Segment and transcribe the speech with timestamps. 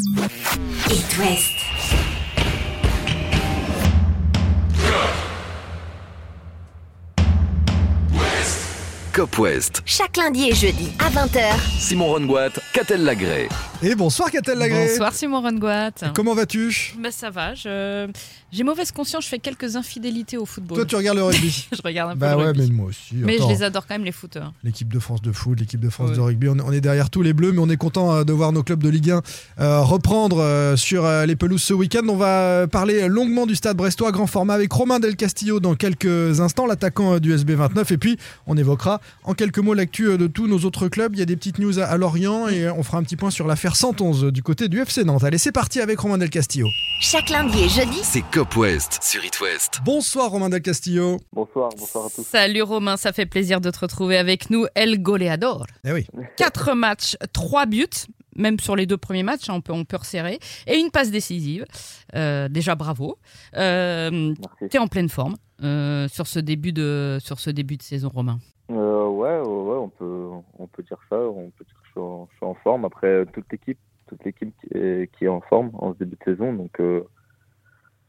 [0.00, 1.58] It West.
[9.12, 9.82] Cop West.
[9.84, 11.58] Chaque lundi et jeudi à 20h.
[11.80, 13.48] Simon Rongoat, Catel Lagré.
[13.80, 14.88] Et bonsoir Catel Lagré.
[14.88, 15.92] Bonsoir Simon Rongoat.
[16.12, 16.94] Comment vas-tu?
[16.98, 18.08] Bah, ça va, je...
[18.50, 20.78] j'ai mauvaise conscience, je fais quelques infidélités au football.
[20.78, 21.68] Toi tu regardes le rugby?
[21.72, 22.62] Je regarde un peu Bah le ouais rugby.
[22.62, 23.14] mais moi aussi.
[23.14, 24.52] Mais Attends, je les adore quand même les footeurs.
[24.64, 26.16] L'équipe de France de foot, l'équipe de France Ouais.
[26.16, 28.50] de rugby, on, est derrière tous les bleus mais on est content euh, de voir
[28.50, 29.22] nos clubs de Ligue 1
[29.60, 32.02] euh, reprendre euh, sur les pelouses ce week-end.
[32.08, 36.40] On va parler longuement du stade brestois grand format avec Romain Del Castillo dans quelques
[36.40, 38.18] instants, l'attaquant du SB29 et puis
[38.48, 41.14] on évoquera en quelques mots l'actu de tous nos autres clubs.
[41.14, 43.46] Il y a des petites news à, Lorient et on fera un petit point sur
[43.46, 45.24] l'affaire 111 du côté du FC Nantes.
[45.24, 46.66] Allez c'est parti avec Romain Del Castillo.
[47.00, 48.00] Chaque lundi et jeudi.
[48.02, 49.80] C'est Cop West sur It West.
[49.84, 51.18] Bonsoir Romain Del Castillo.
[51.32, 52.24] Bonsoir, bonsoir à tous.
[52.24, 54.66] Salut Romain, ça fait plaisir de te retrouver avec nous.
[54.74, 55.66] El Goleador.
[55.84, 56.06] Eh oui.
[56.36, 57.86] 4 matchs, 3 buts.
[58.36, 60.38] Même sur les deux premiers matchs, hein, on peut, on peut resserrer.
[60.66, 61.64] Et une passe décisive.
[62.14, 63.18] Euh, déjà bravo.
[63.56, 64.68] Euh, Merci.
[64.70, 68.38] T'es en pleine forme euh, sur, ce début de, sur ce début de saison, Romain.
[69.22, 71.16] Euh, ouais, ouais, on peut, on peut dire ça.
[71.16, 72.84] On peut dire que je suis en, forme.
[72.84, 76.52] Après, toute l'équipe, toute l'équipe qui est, en forme en ce début de saison.
[76.52, 77.02] Donc, euh,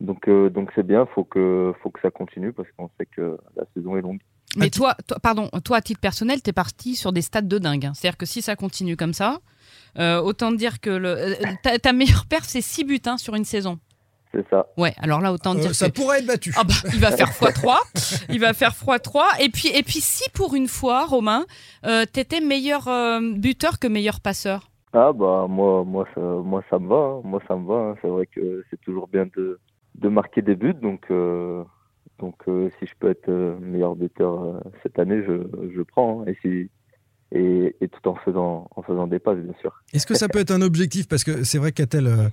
[0.01, 1.05] donc, euh, donc c'est bien.
[1.07, 4.19] Faut que, faut que ça continue parce qu'on sait que la saison est longue.
[4.55, 7.85] Mais toi, pardon, toi à titre personnel, t'es parti sur des stats de dingue.
[7.85, 7.93] hein.
[7.93, 9.41] C'est-à-dire que si ça continue comme ça,
[9.99, 11.35] euh, autant dire que euh,
[11.83, 13.77] ta meilleure perf, c'est 6 buts hein, sur une saison.
[14.31, 14.67] C'est ça.
[14.77, 15.95] Ouais, alors là, autant Euh, dire ça que...
[15.95, 16.53] pourrait être battu.
[16.55, 17.77] Ah bah, il va faire x3,
[18.29, 19.21] il va faire x3.
[19.41, 21.45] Et puis, et puis si pour une fois, Romain,
[21.85, 24.69] euh, t'étais meilleur euh, buteur que meilleur passeur?
[24.93, 26.95] Ah bah moi, moi, ça, moi ça me va.
[26.95, 27.21] hein.
[27.23, 27.75] Moi ça me va.
[27.91, 27.95] hein.
[28.01, 29.59] C'est vrai que c'est toujours bien de,
[29.95, 30.73] de marquer des buts.
[30.79, 31.63] Donc, euh,
[32.19, 33.29] donc euh, si je peux être
[33.61, 35.33] meilleur buteur euh, cette année, je,
[35.75, 36.21] je prends.
[36.21, 36.25] hein.
[36.27, 36.69] Et si
[37.31, 39.71] et, et tout en faisant en faisant des passes, bien sûr.
[39.93, 41.07] Est-ce que ça peut être un objectif?
[41.07, 42.27] Parce que c'est vrai qu'Atel euh,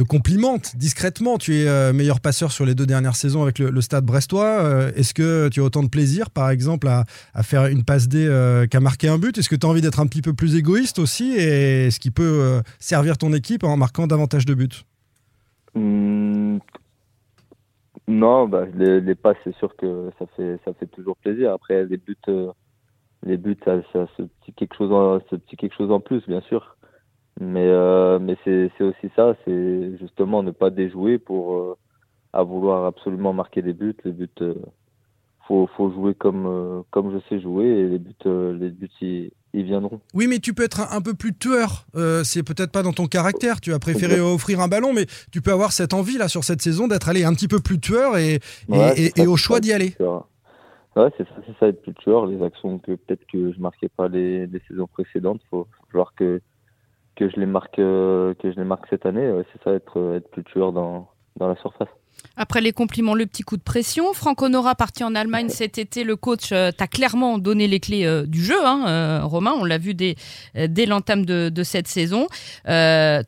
[0.00, 1.36] te complimente discrètement.
[1.36, 4.62] Tu es euh, meilleur passeur sur les deux dernières saisons avec le, stade brestois.
[4.62, 7.04] Euh, Est-ce que tu as autant de plaisir, par exemple, à,
[7.42, 9.36] faire une passe D euh, qu'à marquer un but?
[9.36, 11.32] Est-ce que tu as envie d'être un petit peu plus égoïste aussi?
[11.32, 14.68] Et ce qui peut servir ton équipe en marquant davantage de buts?
[15.74, 16.58] Hmm,
[18.08, 21.52] Non, bah, les, passes, c'est sûr que ça fait, ça fait toujours plaisir.
[21.52, 22.16] Après, les buts,
[23.22, 24.74] les buts, ça, ça, petit quelque
[25.76, 26.76] chose en plus, bien sûr.
[27.40, 31.74] Mais, euh, mais c'est, aussi ça, c'est justement ne pas déjouer pour euh,
[32.34, 33.96] à vouloir absolument marquer des buts.
[34.04, 34.54] Les buts, euh,
[35.48, 39.30] faut, faut jouer comme, euh, comme je sais jouer et les buts, les buts, ils,
[39.54, 40.00] ils viendront.
[40.12, 41.86] Oui, mais tu peux être un, un peu plus tueur.
[42.24, 43.60] C'est peut-être pas dans ton caractère.
[43.62, 46.60] Tu as préféré offrir un ballon, mais tu peux avoir cette envie là sur cette
[46.62, 49.26] saison d'être allé un petit peu plus tueur et, et- Ouais, et- c'est ça, et
[49.26, 49.94] au choix d'y aller.
[50.96, 52.26] Ouais, c'est ça, c'est ça être plus tueur.
[52.26, 56.40] Les actions que peut-être que je marquais pas les, les saisons précédentes, faut voir que
[57.20, 59.30] que je les marque, euh, que je les marque cette année.
[59.52, 61.88] C'est ça, être euh, être plus tueur dans dans la surface.
[62.36, 64.12] Après les compliments, le petit coup de pression.
[64.14, 66.04] Franck Honora parti en Allemagne cet été.
[66.04, 69.52] Le coach euh, t'a clairement donné les clés euh, du jeu, hein, euh, Romain.
[69.58, 70.16] On l'a vu dès,
[70.54, 72.26] dès l'entame de, de cette saison.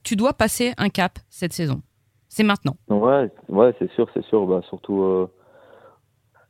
[0.05, 1.83] Tu dois passer un cap cette saison.
[2.29, 2.77] C'est maintenant.
[2.89, 4.47] Ouais, ouais, c'est sûr, c'est sûr.
[4.47, 5.29] Bah, surtout,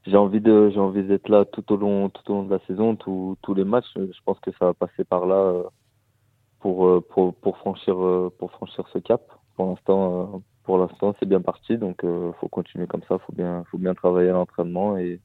[0.06, 2.60] j'ai envie de, j'ai envie d'être là tout au long, tout au long de la
[2.68, 3.92] saison, tous tous les matchs.
[3.96, 5.52] Je pense que ça va passer par là
[6.62, 9.22] pour, euh, pour, pour franchir, euh, pour franchir ce cap.
[9.56, 11.76] Pour l'instant, euh, pour l'instant, c'est bien parti.
[11.76, 13.18] Donc, euh, faut continuer comme ça.
[13.18, 15.20] Faut bien, faut bien travailler à l'entraînement et,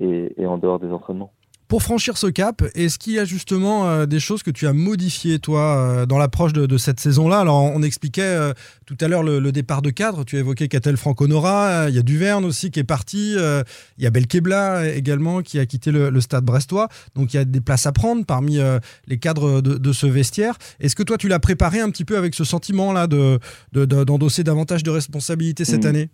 [0.00, 1.32] et, et en dehors des entraînements.
[1.70, 4.72] Pour franchir ce cap, est-ce qu'il y a justement euh, des choses que tu as
[4.72, 7.38] modifiées, toi, euh, dans l'approche de, de cette saison-là?
[7.38, 8.52] Alors, on expliquait euh,
[8.86, 10.24] tout à l'heure le, le départ de cadre.
[10.24, 11.88] Tu as évoqué Catel Franconora.
[11.88, 13.36] Il y a Duverne aussi qui est parti.
[13.36, 16.88] il y a Belkebla également qui a quitté le, le stade brestois.
[17.14, 18.58] Donc, il y a des places à prendre parmi
[19.06, 20.56] les cadres de, de ce vestiaire.
[20.80, 23.38] Est-ce que toi, tu l'as préparé un petit peu avec ce sentiment-là de,
[23.70, 25.88] de- de- d'endosser davantage de responsabilités cette Mhm.
[25.90, 26.10] année?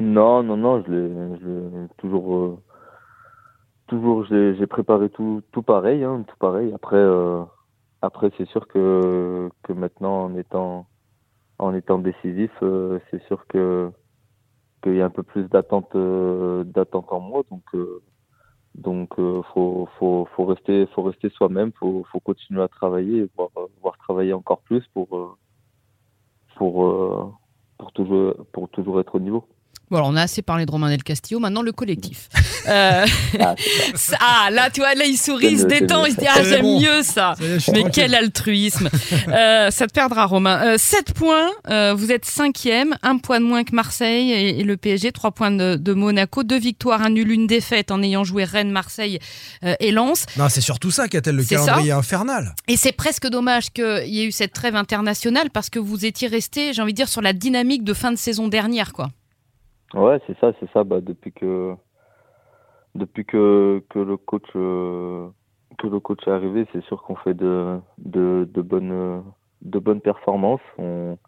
[0.00, 1.08] Non, non, non, je l'ai,
[1.98, 2.60] toujours,
[3.88, 6.72] toujours, j'ai, préparé tout, tout pareil, hein, tout pareil.
[6.74, 7.42] Après, euh,
[8.02, 10.86] après, c'est sûr que, que maintenant, en étant,
[11.58, 13.90] en étant décisif, euh, c'est sûr que,
[14.82, 18.02] qu'il y a un peu plus d'attente, euh, d'attente en moi, donc, euh,
[18.76, 23.50] donc, euh, faut, faut, faut rester, faut rester soi-même, faut, faut continuer à travailler, voire,
[23.82, 25.36] voire travailler encore plus pour, euh,
[26.56, 27.34] pour,
[27.78, 29.44] pour toujours, pour toujours être au niveau.
[29.90, 32.28] Bon, alors on a assez parlé de Romain Del Castillo, maintenant le collectif.
[32.68, 33.06] Euh,
[33.40, 33.54] Ah,
[33.94, 34.18] ça.
[34.20, 36.26] ah, là, tu vois, là, il sourit, il se détend, il se dit.
[36.28, 36.78] Ah, j'aime bon.
[36.80, 37.34] mieux ça.
[37.72, 38.90] Mais quel altruisme
[39.28, 40.76] Euh, Ça te perdra, Romain.
[40.76, 44.76] 7 points, euh, vous êtes cinquième, un point de moins que Marseille et, et le
[44.76, 48.44] PSG, 3 points de, de Monaco, deux victoires, un nul, une défaite en ayant joué
[48.44, 49.18] Rennes, Marseille
[49.64, 50.26] euh, et Lens.
[50.36, 51.56] Non, c'est surtout ça, Catel, le ça.
[51.56, 52.54] calendrier infernal.
[52.66, 56.28] Et c'est presque dommage qu'il y ait eu cette trêve internationale parce que vous étiez
[56.28, 59.08] resté, j'ai envie de dire, sur la dynamique de fin de saison dernière, quoi.
[59.94, 60.84] Ouais, c'est ça, c'est ça.
[60.84, 61.74] Bah, depuis que
[62.94, 65.28] depuis que, que le coach euh,
[65.78, 69.22] que le coach est arrivé, c'est sûr qu'on fait de, de, de bonnes
[69.62, 70.60] de bonnes performances.
[70.78, 71.18] On,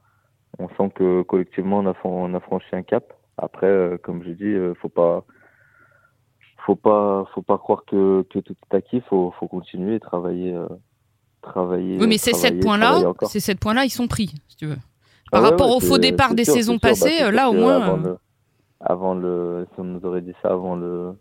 [0.59, 3.12] on sent que collectivement on a, fran- on a franchi un cap.
[3.39, 5.25] Après, euh, comme je dis, euh, faut pas
[6.67, 9.01] faut pas faut pas croire que, que tout est acquis.
[9.09, 10.59] Faut faut continuer et travailler
[11.43, 11.99] travailler.
[11.99, 13.31] Oui, mais ces travailler, 7 points-là, travailler encore.
[13.31, 14.77] ces 7 points-là, ils sont pris, si tu veux.
[15.31, 16.81] Par Ah ouais, rapport ouais, au faux départ des saisons sûr.
[16.83, 18.19] Bah, passées, là, au moins.
[18.81, 21.15] Avant le, si on nous aurait dit ça avant le,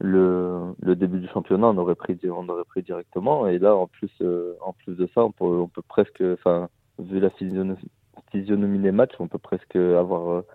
[0.00, 3.46] le, le début du championnat, on aurait pris, on aurait pris directement.
[3.48, 6.68] Et là, en plus, euh, en plus de ça, on peut, on peut presque, enfin,
[6.98, 7.90] vu la physionomie,
[8.30, 10.46] physionomie des matchs, on peut presque avoir euh,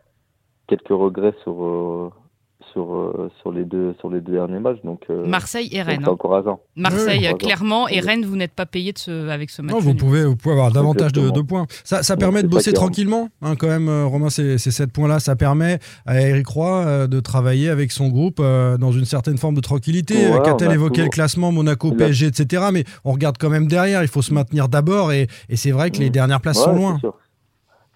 [0.68, 2.10] quelques regrets sur, euh,
[2.74, 4.80] sur, euh, sur les deux, sur les deux derniers matchs.
[4.84, 6.00] Donc, euh, Marseille et donc Rennes.
[6.04, 6.14] c'est hein.
[6.14, 6.60] encourageant.
[6.76, 8.00] Marseille, euh, clairement, et.
[8.02, 9.74] Rennes, vous n'êtes pas payé de ce, avec ce match.
[9.74, 11.66] Non, vous pouvez, vous pouvez avoir davantage de, points.
[11.84, 15.20] Ça, ça permet de bosser tranquillement, hein, quand même, Romain, ces, ces 7 points-là.
[15.20, 19.38] Ça permet à Eric Roy euh, de travailler avec son groupe euh, dans une certaine
[19.38, 20.28] forme de tranquillité.
[20.32, 22.64] On Qu'a-t-elle a évoqué toujours- le classement, Monaco, a- PSG, etc.
[22.74, 25.12] Mais on regarde quand même derrière, il faut se maintenir d'abord.
[25.14, 26.14] Et, et c'est vrai que les Mm.
[26.14, 27.00] dernières places Ouais, sont c'est loin.
[27.00, 27.14] sûr.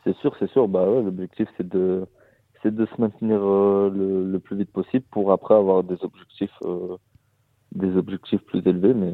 [0.03, 0.67] C'est sûr, c'est sûr.
[0.69, 2.05] Bah ouais, l'objectif c'est de
[2.61, 6.57] c'est de se maintenir euh, le, le plus vite possible pour après avoir des objectifs
[6.63, 6.97] euh,
[7.73, 9.13] des objectifs plus élevés, mais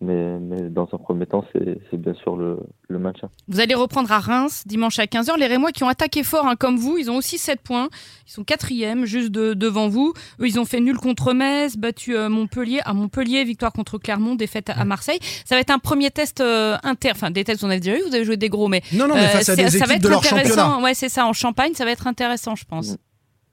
[0.00, 2.58] mais mais dans un premier temps c'est bien sûr le
[2.88, 3.30] le maintien.
[3.48, 5.38] Vous allez reprendre à Reims dimanche à 15h.
[5.38, 7.88] Les Rémois qui ont attaqué fort hein, comme vous, ils ont aussi 7 points.
[8.26, 10.12] Ils sont quatrième, juste de- devant vous.
[10.40, 14.34] Eux, ils ont fait nul contre Metz, battu euh, Montpellier à Montpellier, victoire contre Clermont,
[14.34, 15.18] défaite à, Marseille.
[15.44, 17.10] Ça va être un premier test euh, inter.
[17.12, 18.82] Enfin, des tests, on a déjà eu, vous avez joué des gros, mais.
[18.92, 20.82] Non, non, mais euh, à des ça va être de leur intéressant.
[20.82, 21.26] Ouais, c'est ça.
[21.26, 22.96] En Champagne, ça va être intéressant, je pense.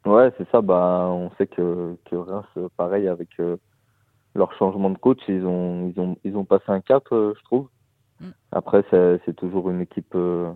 [0.05, 0.61] Ouais, c'est ça.
[0.61, 2.45] Bah on sait que que Reims
[2.77, 3.57] pareil avec euh,
[4.35, 7.43] leur changement de coach, ils ont ils ont ils ont passé un cap, euh, je
[7.45, 7.67] trouve.
[8.19, 8.25] Mm.
[8.51, 10.51] Après c'est c'est toujours une équipe euh,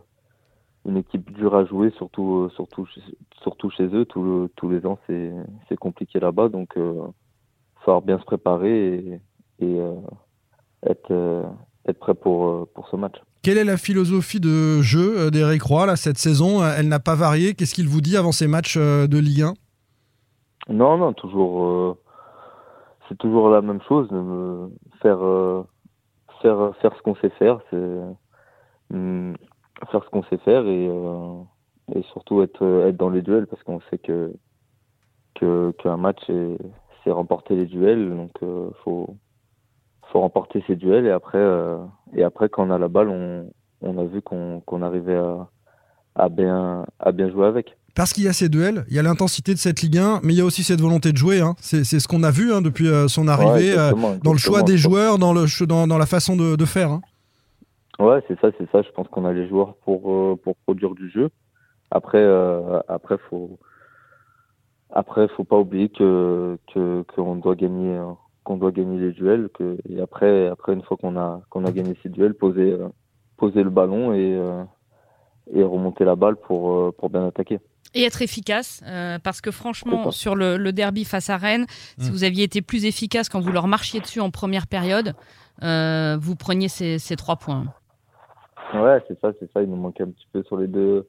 [0.86, 3.02] une équipe dure à jouer, surtout euh, surtout chez-
[3.42, 4.06] surtout chez eux.
[4.06, 5.32] Tout le- tous les ans c'est
[5.68, 6.94] c'est compliqué là-bas, donc euh,
[7.86, 9.20] falloir bien se préparer et,
[9.60, 9.96] et euh,
[10.86, 11.44] être euh,
[11.88, 13.16] être prêt pour pour ce match.
[13.42, 16.62] Quelle est la philosophie de jeu d'Eric Roy là, cette saison?
[16.62, 17.54] Elle n'a pas varié.
[17.54, 19.54] Qu'est-ce qu'il vous dit avant ces matchs de Ligue 1
[20.74, 21.96] Non, non, toujours.
[23.10, 24.10] C'est toujours la même chose.
[24.14, 24.70] euh,
[25.02, 25.64] faire, euh,
[26.42, 27.78] faire, faire ce qu'on sait faire, c'est
[28.94, 29.36] hum,
[29.92, 31.42] faire ce qu'on sait faire et, euh,
[31.96, 34.34] et surtout être, être dans les duels parce qu'on sait que
[35.36, 36.58] que qu'un match est-
[37.04, 39.18] c'est remporter les duels, donc euh, faut
[40.12, 41.40] faut remporter ces duels et après
[42.16, 43.52] et après quand on a la balle, on,
[43.82, 45.50] on a vu qu'on qu'on arrivait à,
[46.20, 47.76] à bien à bien jouer avec.
[47.96, 50.34] Parce qu'il y a ces duels, il y a l'intensité de cette Ligue 1, mais
[50.34, 51.42] il y a aussi cette volonté de jouer.
[51.42, 51.56] hein.
[51.60, 54.62] C'est ce qu'on a vu hein, depuis euh, son arrivée, euh, exactement, dans le choix
[54.64, 56.92] des joueurs, dans, le, dans, dans la façon de, de faire.
[56.92, 57.02] hein.
[58.00, 58.82] Ouais, c'est ça, c'est ça.
[58.84, 61.30] Je pense qu'on a les joueurs pour euh, pour produire du jeu.
[61.92, 63.60] Après, euh, après faut
[64.92, 68.12] après faut pas oublier que que qu'on doit gagner euh,
[68.46, 69.50] qu'on doit gagner les duels.
[69.54, 72.88] Que et après après une fois qu'on a qu'on a gagné ces duels, poser euh,
[73.36, 74.40] poser le ballon et
[75.54, 77.60] et remonter la balle pour euh, pour bien attaquer.
[77.96, 81.66] Et être efficace, euh, parce que franchement, sur le, le derby face à Rennes,
[81.98, 82.14] si Mm.
[82.14, 85.14] vous aviez été plus efficace quand vous leur marchiez dessus en première période,
[85.64, 87.66] euh, vous preniez ces, ces trois points.
[88.76, 89.64] Ouais, c'est ça, c'est ça.
[89.64, 91.08] Il nous manquait un petit peu sur les deux,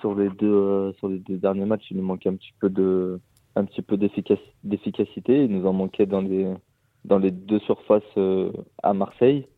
[0.00, 1.86] sur les deux, euh, sur les deux derniers matchs.
[1.90, 3.18] Il nous manquait un petit peu de,
[3.56, 5.44] un petit peu d'efficac- d'efficacité.
[5.44, 6.46] Il nous en manquait dans les,
[7.04, 8.52] dans les deux surfaces euh,
[8.84, 9.48] à Marseille.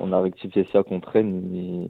[0.00, 1.88] On a rectifié ça contre Rennes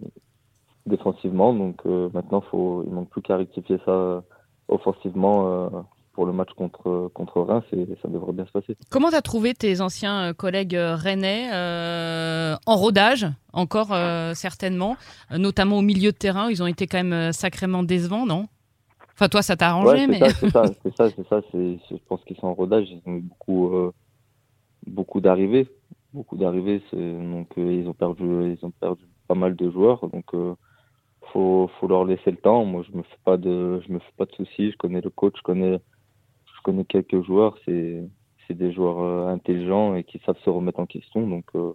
[0.87, 1.53] défensivement.
[1.53, 4.21] Donc euh, maintenant, faut, il manque plus qu'à rectifier ça euh,
[4.69, 5.69] offensivement euh,
[6.13, 8.77] pour le match contre contre Reims et ça devrait bien se passer.
[8.91, 13.95] Comment t'as trouvé tes anciens collègues rennais euh, en rodage, encore
[14.35, 14.97] certainement,
[15.31, 18.47] notamment au milieu de terrain Ils ont été quand même sacrément décevants, non?
[19.15, 21.41] Enfin, toi, ça t'a arrangé, Ouais, mais c'est ça, c'est ça, c'est ça.
[21.51, 22.89] C'est, je pense qu'ils sont en rodage.
[22.91, 23.71] Ils ont eu beaucoup,
[24.87, 25.69] beaucoup d'arrivées,
[26.13, 26.83] beaucoup d'arrivées.
[26.93, 30.07] Donc ils ont perdu, ils ont perdu pas mal de joueurs.
[30.09, 30.35] Donc
[31.33, 32.65] faut, faut leur laisser le temps.
[32.65, 34.71] Moi, je me fais pas de, je me fais pas de soucis.
[34.71, 35.79] Je connais le coach, je connais,
[36.47, 37.57] je connais quelques joueurs.
[37.65, 38.03] C'est,
[38.47, 41.27] c'est des joueurs euh, intelligents et qui savent se remettre en question.
[41.27, 41.73] Donc euh,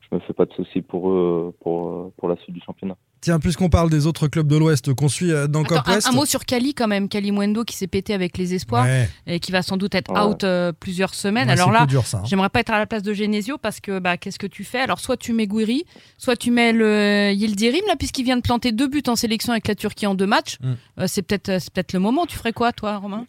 [0.00, 2.96] je me fais pas de soucis pour eux, pour, pour la suite du championnat.
[3.22, 5.94] Tiens, puisqu'on parle des autres clubs de l'Ouest qu'on suit euh, dans Attends, Cop un,
[5.94, 6.06] West.
[6.08, 9.08] un mot sur Cali quand même, Cali Mwendo qui s'est pété avec les espoirs Ouais,
[9.26, 10.20] et qui va sans doute être Ouais.
[10.20, 11.46] out euh, plusieurs semaines.
[11.48, 12.22] ouais, Alors c'est là, coup dur, ça, hein.
[12.26, 14.78] J'aimerais pas être à la place de Genesio parce que bah, qu'est-ce que tu fais?
[14.80, 15.84] Alors soit tu mets Gouiri,
[16.18, 19.66] soit tu mets le Yildirim là puisqu'il vient de planter deux buts en sélection avec
[19.66, 20.58] la Turquie en deux matchs.
[20.60, 20.72] Mm.
[21.00, 22.26] Euh, c'est peut-être c'est peut-être le moment.
[22.26, 23.26] Tu ferais quoi toi, Romain?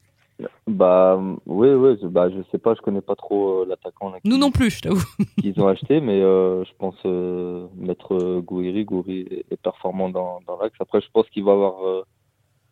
[0.67, 4.20] Bah oui, oui, je- bah je sais pas, je connais pas trop euh, l'attaquant là,
[4.24, 5.01] Nous qui- non plus, je t'avoue.
[5.41, 8.86] qu'ils ont acheté, mais euh, je pense euh, mettre euh, Gouiri.
[8.86, 10.75] Gouiri est- est performant dans, dans l'axe.
[10.79, 12.03] Après, je pense qu'il va avoir euh,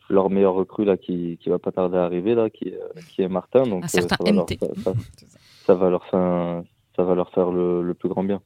[0.10, 2.80] leur meilleur recrue là qui, qui va pas tarder à arriver là, qui, est-
[3.10, 3.64] qui est Martin.
[3.64, 4.60] Donc Un certain ça, va leur, MT.
[4.60, 4.94] ça, ça-
[5.66, 6.64] ça va leur faire
[6.96, 8.42] ça va leur faire le, le plus grand bien.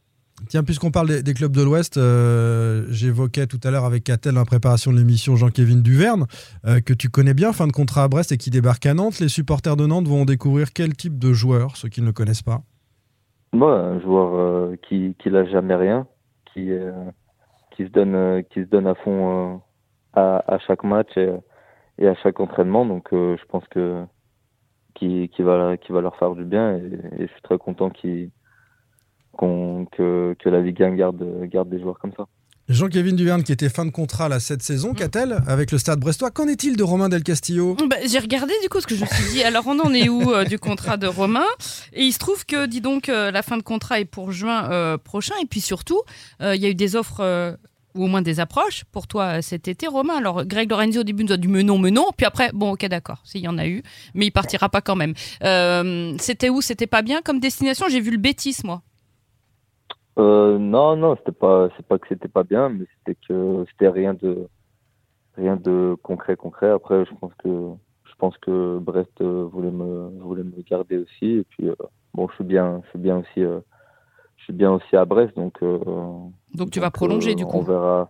[0.47, 4.45] Tiens, puisqu'on parle des, clubs de l'Ouest, euh, j'évoquais tout à l'heure avec Catel en
[4.45, 6.25] préparation de l'émission Jean-Kévin Duverne,
[6.65, 9.19] euh, que tu connais bien, fin de contrat à Brest et qui débarque à Nantes.
[9.19, 12.41] Les supporters de Nantes vont découvrir quel type de joueur, ceux qui ne le connaissent
[12.41, 12.61] pas?
[13.51, 16.07] Moi, un joueur euh, qui qui lâche jamais rien,
[16.53, 16.91] qui euh,
[17.75, 19.61] qui se donne qui se donne à fond
[20.13, 22.85] à, chaque match et, à chaque entraînement.
[22.85, 24.03] Donc, je pense que
[24.95, 26.81] qui qui va qui va leur faire du bien et,
[27.17, 28.29] et je suis très content qu'il
[29.39, 32.25] que que la Ligue 1 garde garde des joueurs comme ça.
[32.67, 36.29] Jean-Kévin Duverne qui était fin de contrat là, cette saison, Catel, avec le Stade Brestois?
[36.29, 37.75] Qu'en est-il de Romain Del Castillo?
[37.89, 39.43] Bah, J'ai regardé du coup ce que je me suis dit.
[39.43, 41.47] Alors on en est où euh, du contrat de Romain?
[41.93, 44.69] Et il se trouve que, dis donc, euh, la fin de contrat est pour juin
[44.69, 45.33] euh, prochain.
[45.41, 46.01] Et puis surtout,
[46.43, 47.21] euh, il y a eu des offres.
[47.21, 47.55] euh,
[47.95, 50.15] ou au moins des approches pour toi cet été, Romain.
[50.17, 52.05] Alors, Greg Lorenzo, au début, nous a dit menon, menon.
[52.15, 53.81] Puis après, bon, ok, d'accord, s'il y en a eu,
[54.13, 55.15] mais il partira pas quand même.
[55.43, 56.61] Euh, c'était où?
[56.61, 57.87] C'était pas bien comme destination?
[57.89, 58.83] J'ai vu le Bétis, moi.
[60.19, 63.87] Euh, non, non, c'était pas, c'est pas que c'était pas bien, mais c'était que c'était
[63.89, 64.47] rien de,
[65.37, 66.69] rien de concret, concret.
[66.69, 67.49] Après, je pense que,
[68.03, 71.37] je pense que Brest euh, voulait me, voulait me garder aussi.
[71.37, 71.75] Et puis, euh,
[72.13, 73.59] bon, je suis bien, je suis bien aussi, euh,
[74.37, 75.55] je suis bien aussi à Brest, donc.
[75.63, 75.79] euh,
[76.53, 77.61] Donc tu vas donc, prolonger du On coup.
[77.61, 78.09] verra.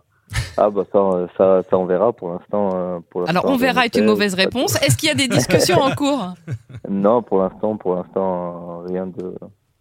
[0.56, 3.02] Ah bah ça, ça, ça on verra pour l'instant.
[3.26, 4.80] Alors, on verra est une mauvaise réponse.
[4.80, 6.34] Est-ce qu'il y a des discussions en cours?
[6.88, 9.34] Non, pour l'instant, pour l'instant, rien de,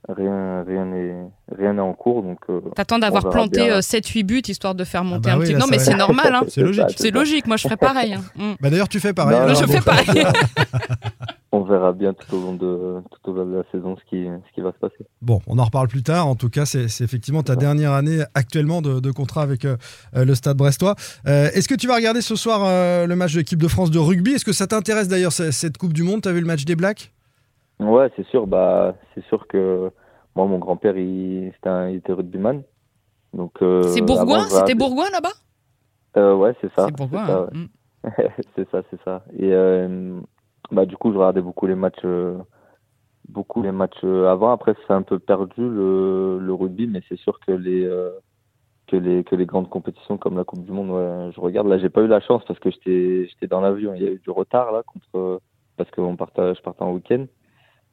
[0.09, 1.15] rien, rien n'est,
[1.55, 2.39] rien n'est en cours, donc.
[2.49, 5.53] euh, T'attends d'avoir planté euh, 7-8 buts histoire de faire monter bah un oui, petit.
[5.53, 6.33] là, Non, mais c'est normal.
[6.35, 6.41] Hein.
[6.47, 6.85] C'est logique.
[6.97, 7.47] C'est logique.
[7.47, 8.13] Moi, je ferais pareil.
[8.13, 8.21] hein.
[8.35, 8.53] Mm.
[8.59, 9.35] Bah D'ailleurs, tu fais pareil.
[9.37, 9.71] Non, alors, je bon.
[9.73, 10.23] fais pareil.
[11.51, 14.25] On verra bien tout au long de, tout au long de la saison ce qui,
[14.25, 15.03] ce qui va se passer.
[15.21, 16.27] Bon, on en reparle plus tard.
[16.27, 19.75] En tout cas, c'est c'est effectivement ta dernière année actuellement de, de contrat avec euh,
[20.15, 20.95] euh, le Stade Brestois.
[21.27, 23.89] Euh, Est-ce que tu vas regarder ce soir euh, le match de l'équipe de France
[23.89, 24.33] de rugby?
[24.33, 26.21] Est-ce que ça t'intéresse d'ailleurs ce- cette Coupe du Monde?
[26.21, 27.11] Tu as vu le match des Blacks?
[27.79, 28.45] Ouais, c'est sûr.
[28.45, 29.89] Bah, c'est sûr que
[30.35, 32.63] moi, mon grand-père, il, c'était un- il était rugbyman.
[33.33, 33.61] Donc.
[33.61, 34.47] euh, C'est Bourgoin?
[34.49, 35.33] C'était Bourgoin là-bas?
[36.17, 36.85] Euh, ouais, c'est ça.
[36.85, 37.25] C'est Bourgoin.
[37.25, 37.47] C'est ça, hein.
[37.53, 37.57] ouais.
[37.59, 37.67] Mm.
[38.55, 39.23] c'est ça, c'est ça.
[39.37, 40.19] Et euh,
[40.71, 42.37] bah, du coup, je regardais beaucoup les matchs, euh,
[43.27, 44.51] beaucoup les matchs euh, avant.
[44.51, 48.11] Après, c'est un peu perdu le, le rugby, mais c'est sûr que les euh,
[48.87, 51.67] que les que les grandes compétitions comme la Coupe du Monde, ouais, je regarde.
[51.67, 53.93] Là, j'ai pas eu la chance parce que j'étais j'étais dans l'avion.
[53.93, 55.41] Il y a eu du retard là contre
[55.77, 57.25] parce que on partait, je partais en week-end.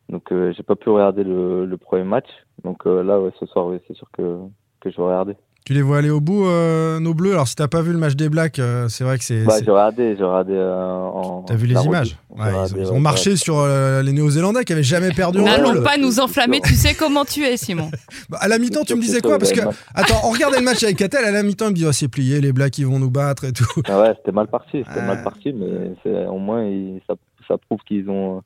[0.08, 2.28] Donc, euh, j'ai pas pu regarder le, le premier match.
[2.64, 4.36] Donc euh, là, ouais, ce soir, ouais, c'est sûr que
[4.80, 5.34] que je vais regarder.
[5.64, 7.32] Tu les vois aller au bout, euh, nos bleus?
[7.32, 9.42] Alors, si t'as pas vu le match des Blacks, euh, c'est vrai que c'est.
[9.42, 11.42] Bah, j'ai regardé, j'ai regardé euh, en.
[11.42, 12.16] T'as vu les images?
[12.30, 15.10] Ouais, Ils ont, regardé, ils ont ouais, marché sur euh, les Néo-Zélandais qui avaient jamais
[15.10, 16.60] perdu en N'allons pas nous enflammer.
[16.60, 17.90] Tu sais comment tu es, Simon.
[18.30, 19.38] Bah, à la mi-temps, tu me disais quoi?
[19.38, 19.60] Parce que,
[19.94, 21.25] attends, on regardait le match avec Catel.
[21.25, 23.42] À la mi-temps, il me dit oh, c'est plié, les Blacks, ils vont nous battre
[23.44, 23.82] et tout.
[23.88, 25.06] Ah ouais, c'était mal parti, c'était Ah.
[25.14, 26.64] mal parti, mais au moins
[27.08, 27.14] ça,
[27.48, 28.40] ça prouve qu'ils ont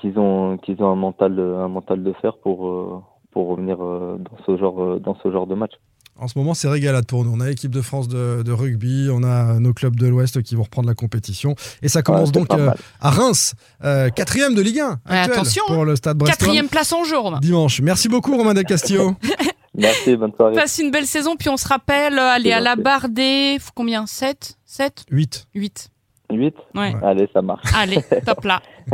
[0.00, 3.00] qu'ils ont qu'ils ont un mental de- un mental de fer pour euh,
[3.32, 5.72] pour revenir euh, dans ce genre euh, dans ce genre de match.
[6.20, 7.30] En ce moment, c'est régalade pour nous.
[7.32, 10.56] On a l'équipe de France de, de rugby, on a nos clubs de l'Ouest qui
[10.56, 11.54] vont reprendre la compétition.
[11.80, 15.62] Et ça commence Ouais, donc euh, à Reims, euh, quatrième de Ligue 1 actuelle attention,
[15.68, 16.36] pour le Stade Brestois.
[16.36, 17.38] Quatrième place en jeu, Romain.
[17.40, 17.80] Dimanche.
[17.82, 19.14] Merci beaucoup, Romain Del Castillo.
[19.74, 20.54] Merci, bonne soirée.
[20.54, 23.58] Passe une belle saison, puis on se rappelle, aller C'est à la barre des.
[23.76, 24.06] Combien?
[24.06, 25.46] 7 7 8.
[25.54, 25.90] 8
[26.30, 26.94] 8 Ouais.
[27.02, 27.64] Allez, ça marche.
[27.74, 28.60] Allez, top là.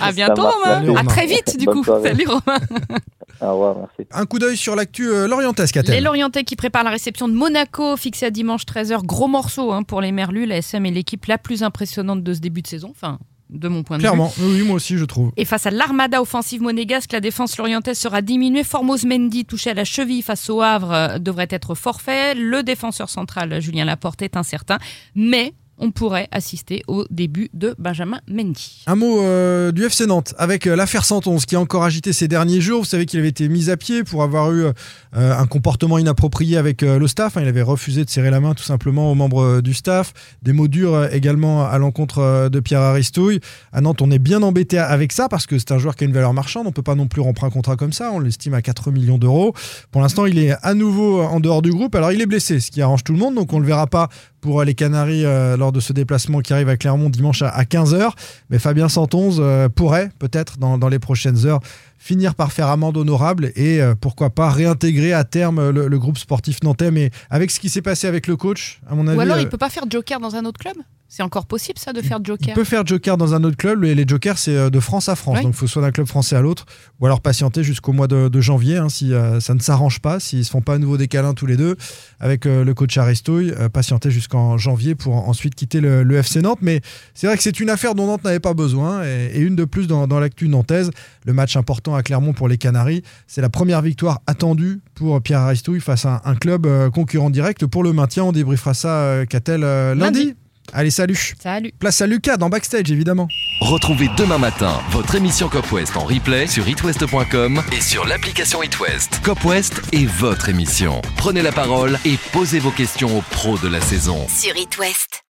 [0.00, 0.74] À bientôt, marche, Romain.
[0.80, 1.84] salut, À très vite, du Bonne coup.
[1.84, 2.08] soirée.
[2.10, 2.58] Salut, Romain.
[3.40, 4.08] Au revoir, merci.
[4.12, 6.00] Un coup d'œil sur l'actu euh, lorientaise, Les.
[6.00, 9.02] Lorientais qui préparent la réception de Monaco, fixée à dimanche 13h.
[9.04, 10.46] Gros morceau hein, pour les Merlus.
[10.46, 12.88] La SM est l'équipe la plus impressionnante de ce début de saison.
[12.90, 13.18] Enfin,
[13.50, 14.08] de mon point de vue.
[14.08, 15.32] Clairement, oui, moi aussi, je trouve.
[15.36, 18.64] Et face à l'armada offensive monégasque, la défense lorientaise sera diminuée.
[18.64, 22.34] Formose Mendy, touché à la cheville face au Havre, euh, devrait être forfait.
[22.34, 24.78] Le défenseur central, Julien Laporte, est incertain.
[25.14, 28.82] Mais on pourrait assister au début de Benjamin Mendy.
[28.86, 32.28] Un mot euh, du FC Nantes avec euh, l'affaire Santonce qui a encore agité ces
[32.28, 32.80] derniers jours.
[32.80, 34.72] Vous savez qu'il avait été mis à pied pour avoir eu euh,
[35.12, 37.36] un comportement inapproprié avec le staff.
[37.36, 37.42] Hein.
[37.42, 40.12] il avait refusé de serrer la main tout simplement aux membres du staff.
[40.42, 43.40] Des mots durs également à l'encontre de Pierre Aristouille.
[43.72, 46.06] À Nantes, on est bien embêté avec ça parce que c'est un joueur qui a
[46.06, 46.66] une valeur marchande.
[46.66, 48.10] On peut pas non plus rompre un contrat comme ça.
[48.12, 49.54] On l'estime à 4 millions d'euros.
[49.90, 51.94] Pour l'instant, il est à nouveau en dehors du groupe.
[51.94, 53.34] Alors il est blessé, ce qui arrange tout le monde.
[53.34, 54.08] Donc on le verra pas
[54.40, 55.24] pour les Canaries
[55.56, 58.12] lors de ce déplacement qui arrive à Clermont dimanche à 15h.
[58.48, 61.60] Mais Fabien Santonze euh, pourrait peut-être dans, les prochaines heures
[61.98, 66.62] finir par faire amende honorable et euh, pourquoi pas réintégrer à terme le, groupe sportif
[66.62, 66.90] nantais.
[66.90, 69.18] Mais avec ce qui s'est passé avec le coach, à mon avis.
[69.18, 70.76] Ou alors il euh, peut pas faire joker dans un autre club?
[71.14, 73.84] C'est encore possible ça de faire joker Il peut faire joker dans un autre club.
[73.84, 75.42] Les, les jokers, c'est euh, de France à France.
[75.42, 76.66] Donc il faut soit d'un club français à l'autre,
[76.98, 80.44] ou alors patienter jusqu'au mois de, janvier hein, si euh, ça ne s'arrange pas, s'ils
[80.44, 81.76] se font pas à nouveau des câlins tous les deux
[82.18, 86.58] avec euh, le coach Aristouille, patienter jusqu'en janvier pour ensuite quitter le, FC Nantes.
[86.62, 86.80] Mais
[87.14, 89.86] c'est vrai que c'est une affaire dont Nantes n'avait pas besoin et, une de plus
[89.86, 90.90] dans, l'actu nantaise.
[91.26, 95.40] Le match important à Clermont pour les Canaries, c'est la première victoire attendue pour Pierre
[95.40, 98.24] Aristouille face à un, club concurrent direct pour le maintien.
[98.24, 100.34] On débriefera ça, Catel, lundi.
[100.72, 101.34] Allez, salut.
[101.40, 101.72] Salut.
[101.78, 103.28] Place à Lucas dans Backstage, évidemment.
[103.60, 109.20] Retrouvez demain matin votre émission Cop West en replay sur itwest.com et sur l'application itwest.
[109.22, 111.00] Cop West est votre émission.
[111.16, 114.26] Prenez la parole et posez vos questions aux pros de la saison.
[114.28, 115.22] Sur itwest.